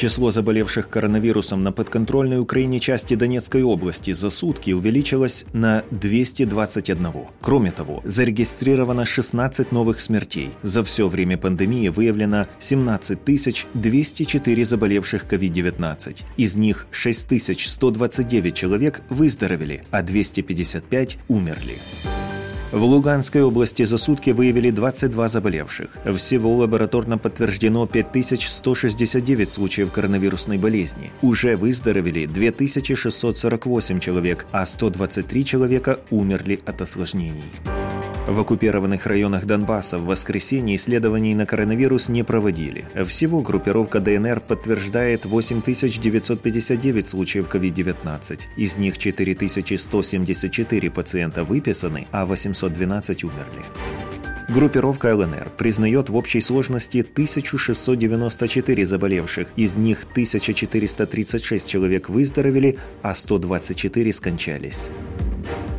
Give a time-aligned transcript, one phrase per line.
[0.00, 7.06] Число заболевших коронавирусом на подконтрольной Украине части Донецкой области за сутки увеличилось на 221.
[7.42, 10.52] Кроме того, зарегистрировано 16 новых смертей.
[10.62, 13.18] За все время пандемии выявлено 17
[13.74, 16.22] 204 заболевших COVID-19.
[16.38, 21.74] Из них 6129 человек выздоровели, а 255 умерли.
[22.72, 25.90] В Луганской области за сутки выявили 22 заболевших.
[26.16, 31.10] Всего лабораторно подтверждено 5169 случаев коронавирусной болезни.
[31.20, 37.42] Уже выздоровели 2648 человек, а 123 человека умерли от осложнений.
[38.30, 42.86] В оккупированных районах Донбасса в воскресенье исследований на коронавирус не проводили.
[43.04, 48.42] Всего группировка ДНР подтверждает 8959 случаев COVID-19.
[48.56, 53.64] Из них 4174 пациента выписаны, а 812 умерли.
[54.48, 64.12] Группировка ЛНР признает в общей сложности 1694 заболевших, из них 1436 человек выздоровели, а 124
[64.12, 64.88] скончались.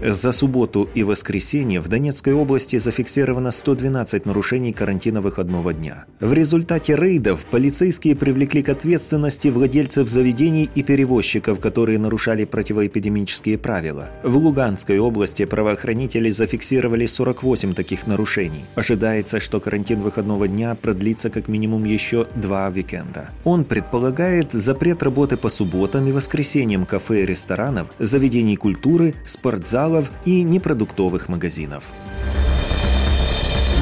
[0.00, 6.04] За субботу и воскресенье в Донецкой области зафиксировано 112 нарушений карантина выходного дня.
[6.20, 14.08] В результате рейдов полицейские привлекли к ответственности владельцев заведений и перевозчиков, которые нарушали противоэпидемические правила.
[14.22, 18.64] В Луганской области правоохранители зафиксировали 48 таких нарушений.
[18.76, 23.30] Ожидается, что карантин выходного дня продлится как минимум еще два уикенда.
[23.42, 30.10] Он предполагает запрет работы по субботам и воскресеньям кафе и ресторанов, заведений культуры, спортзалов, каналов
[30.26, 31.84] и непродуктовых магазинов.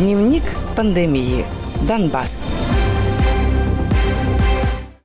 [0.00, 0.42] Дневник
[0.74, 1.44] пандемии.
[1.86, 2.46] Донбасс.